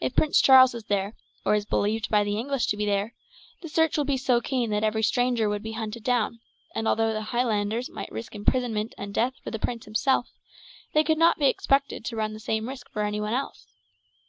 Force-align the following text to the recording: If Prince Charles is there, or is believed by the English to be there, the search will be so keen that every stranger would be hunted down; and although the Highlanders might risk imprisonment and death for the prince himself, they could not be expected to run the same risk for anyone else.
If 0.00 0.14
Prince 0.14 0.40
Charles 0.40 0.74
is 0.74 0.84
there, 0.84 1.16
or 1.44 1.56
is 1.56 1.64
believed 1.64 2.08
by 2.08 2.22
the 2.22 2.38
English 2.38 2.66
to 2.68 2.76
be 2.76 2.86
there, 2.86 3.14
the 3.62 3.68
search 3.68 3.96
will 3.96 4.04
be 4.04 4.16
so 4.16 4.40
keen 4.40 4.70
that 4.70 4.84
every 4.84 5.02
stranger 5.02 5.48
would 5.48 5.64
be 5.64 5.72
hunted 5.72 6.04
down; 6.04 6.38
and 6.76 6.86
although 6.86 7.12
the 7.12 7.22
Highlanders 7.34 7.90
might 7.90 8.12
risk 8.12 8.36
imprisonment 8.36 8.94
and 8.96 9.12
death 9.12 9.34
for 9.42 9.50
the 9.50 9.58
prince 9.58 9.84
himself, 9.84 10.28
they 10.92 11.02
could 11.02 11.18
not 11.18 11.38
be 11.40 11.46
expected 11.48 12.04
to 12.04 12.14
run 12.16 12.32
the 12.32 12.38
same 12.38 12.68
risk 12.68 12.88
for 12.92 13.02
anyone 13.02 13.32
else. 13.32 13.66